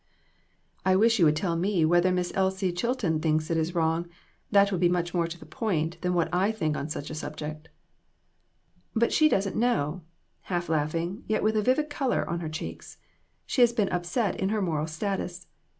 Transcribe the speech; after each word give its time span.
"I 0.83 0.95
wish 0.95 1.19
you 1.19 1.25
would 1.25 1.35
tell 1.35 1.55
me 1.55 1.85
whether 1.85 2.11
Miss 2.11 2.31
Elsie 2.33 2.71
Chilton 2.73 3.19
thinks 3.19 3.51
it 3.51 3.57
is 3.57 3.75
wrong; 3.75 4.07
that 4.49 4.71
would 4.71 4.81
be 4.81 4.89
much 4.89 5.13
more 5.13 5.27
to 5.27 5.37
the 5.37 5.45
point 5.45 6.01
than 6.01 6.15
what 6.15 6.27
I 6.33 6.51
think 6.51 6.75
on 6.75 6.89
such 6.89 7.11
a 7.11 7.13
subject." 7.13 7.69
"But 8.95 9.13
she 9.13 9.29
doesn't 9.29 9.55
know," 9.55 10.01
half 10.49 10.69
laughing, 10.69 11.23
yet 11.27 11.43
with 11.43 11.55
a 11.55 11.61
vivid 11.61 11.91
color 11.91 12.27
on 12.27 12.39
her 12.39 12.49
cheeks." 12.49 12.97
She 13.45 13.61
has 13.61 13.73
been 13.73 13.89
upset 13.91 14.35
in 14.39 14.49
her 14.49 14.59
moral 14.59 14.87
status. 14.87 15.45